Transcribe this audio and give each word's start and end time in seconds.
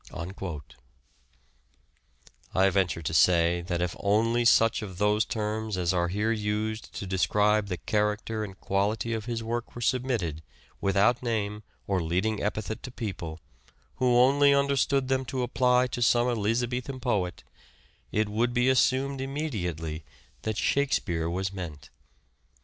"I 2.55 2.71
venture 2.71 3.03
to 3.03 3.13
say 3.13 3.61
that 3.61 3.83
if 3.83 3.95
only 3.99 4.45
such 4.45 4.81
of 4.81 4.97
those 4.97 5.25
terms 5.25 5.77
as 5.77 5.93
are 5.93 6.07
here 6.07 6.31
used 6.31 6.91
to 6.95 7.05
describe 7.05 7.67
the 7.67 7.77
character 7.77 8.43
and 8.43 8.59
quality 8.59 9.13
of 9.13 9.25
his 9.25 9.43
work 9.43 9.75
were 9.75 9.81
submitted 9.81 10.41
without 10.81 11.21
name 11.21 11.61
or 11.85 12.01
leading 12.01 12.41
epithet 12.41 12.81
to 12.81 12.89
people, 12.89 13.39
who 13.97 14.17
only 14.17 14.55
understood 14.55 15.07
them 15.07 15.23
to 15.25 15.43
apply 15.43 15.85
to 15.91 16.01
some 16.01 16.27
Elizabethan 16.27 16.99
poet, 16.99 17.43
it 18.11 18.27
would 18.27 18.55
be 18.55 18.69
assumed 18.69 19.19
imme 19.19 19.51
diately 19.51 20.01
that 20.41 20.57
Shakespeare 20.57 21.29
was 21.29 21.53
meant. 21.53 21.91